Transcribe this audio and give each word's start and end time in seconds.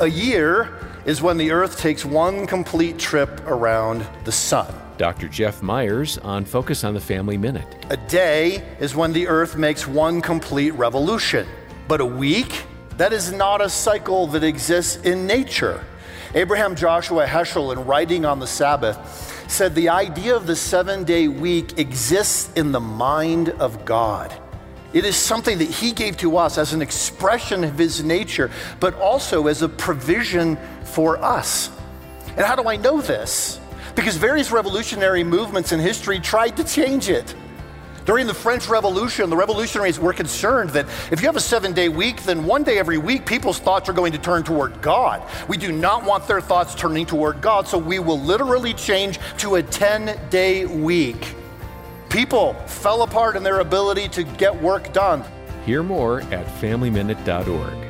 A 0.00 0.08
year 0.08 0.78
is 1.04 1.20
when 1.20 1.36
the 1.36 1.50
Earth 1.50 1.78
takes 1.78 2.06
one 2.06 2.46
complete 2.46 2.98
trip 2.98 3.42
around 3.46 4.06
the 4.24 4.32
sun. 4.32 4.66
Dr. 4.96 5.28
Jeff 5.28 5.60
Myers 5.60 6.16
on 6.16 6.46
Focus 6.46 6.84
on 6.84 6.94
the 6.94 7.00
Family 7.00 7.36
Minute. 7.36 7.66
A 7.90 7.98
day 7.98 8.66
is 8.80 8.96
when 8.96 9.12
the 9.12 9.28
Earth 9.28 9.58
makes 9.58 9.86
one 9.86 10.22
complete 10.22 10.70
revolution. 10.70 11.46
But 11.86 12.00
a 12.00 12.06
week? 12.06 12.64
That 12.96 13.12
is 13.12 13.30
not 13.30 13.60
a 13.60 13.68
cycle 13.68 14.26
that 14.28 14.42
exists 14.42 14.96
in 15.04 15.26
nature. 15.26 15.84
Abraham 16.34 16.76
Joshua 16.76 17.26
Heschel, 17.26 17.70
in 17.70 17.84
writing 17.84 18.24
on 18.24 18.40
the 18.40 18.46
Sabbath, 18.46 19.50
said 19.50 19.74
the 19.74 19.90
idea 19.90 20.34
of 20.34 20.46
the 20.46 20.56
seven 20.56 21.04
day 21.04 21.28
week 21.28 21.78
exists 21.78 22.50
in 22.54 22.72
the 22.72 22.80
mind 22.80 23.50
of 23.50 23.84
God. 23.84 24.32
It 24.92 25.04
is 25.04 25.16
something 25.16 25.58
that 25.58 25.68
he 25.68 25.92
gave 25.92 26.16
to 26.18 26.36
us 26.36 26.58
as 26.58 26.72
an 26.72 26.82
expression 26.82 27.62
of 27.62 27.78
his 27.78 28.02
nature, 28.02 28.50
but 28.80 28.94
also 28.94 29.46
as 29.46 29.62
a 29.62 29.68
provision 29.68 30.58
for 30.84 31.16
us. 31.18 31.70
And 32.36 32.40
how 32.40 32.56
do 32.56 32.68
I 32.68 32.76
know 32.76 33.00
this? 33.00 33.60
Because 33.94 34.16
various 34.16 34.50
revolutionary 34.50 35.22
movements 35.22 35.72
in 35.72 35.80
history 35.80 36.18
tried 36.18 36.56
to 36.56 36.64
change 36.64 37.08
it. 37.08 37.34
During 38.04 38.26
the 38.26 38.34
French 38.34 38.68
Revolution, 38.68 39.30
the 39.30 39.36
revolutionaries 39.36 40.00
were 40.00 40.12
concerned 40.12 40.70
that 40.70 40.86
if 41.12 41.20
you 41.20 41.26
have 41.26 41.36
a 41.36 41.40
seven 41.40 41.72
day 41.72 41.88
week, 41.88 42.22
then 42.24 42.44
one 42.44 42.64
day 42.64 42.78
every 42.78 42.98
week 42.98 43.26
people's 43.26 43.58
thoughts 43.58 43.88
are 43.88 43.92
going 43.92 44.10
to 44.12 44.18
turn 44.18 44.42
toward 44.42 44.80
God. 44.82 45.22
We 45.48 45.56
do 45.56 45.70
not 45.70 46.04
want 46.04 46.26
their 46.26 46.40
thoughts 46.40 46.74
turning 46.74 47.06
toward 47.06 47.40
God, 47.40 47.68
so 47.68 47.78
we 47.78 47.98
will 48.00 48.18
literally 48.18 48.74
change 48.74 49.20
to 49.38 49.56
a 49.56 49.62
10 49.62 50.18
day 50.30 50.64
week. 50.64 51.36
People 52.10 52.54
fell 52.66 53.02
apart 53.02 53.36
in 53.36 53.44
their 53.44 53.60
ability 53.60 54.08
to 54.08 54.24
get 54.24 54.54
work 54.60 54.92
done. 54.92 55.24
Hear 55.64 55.84
more 55.84 56.22
at 56.22 56.44
FamilyMinute.org. 56.60 57.89